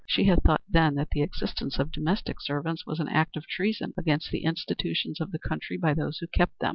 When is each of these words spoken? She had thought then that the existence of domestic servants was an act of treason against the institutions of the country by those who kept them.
She 0.07 0.23
had 0.23 0.41
thought 0.41 0.63
then 0.67 0.95
that 0.95 1.11
the 1.11 1.21
existence 1.21 1.77
of 1.77 1.91
domestic 1.91 2.41
servants 2.41 2.87
was 2.87 2.99
an 2.99 3.07
act 3.07 3.37
of 3.37 3.45
treason 3.45 3.93
against 3.95 4.31
the 4.31 4.45
institutions 4.45 5.21
of 5.21 5.29
the 5.31 5.37
country 5.37 5.77
by 5.77 5.93
those 5.93 6.17
who 6.17 6.25
kept 6.25 6.57
them. 6.59 6.69